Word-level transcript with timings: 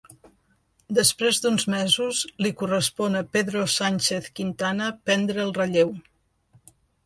Després 0.99 1.41
d'uns 1.43 1.65
mesos, 1.73 2.23
li 2.47 2.53
correspon 2.63 3.19
a 3.21 3.23
Pedro 3.37 3.63
Sánchez 3.77 4.33
Quintana 4.41 4.91
prendre 5.11 5.49
el 5.49 5.57
relleu. 5.63 5.97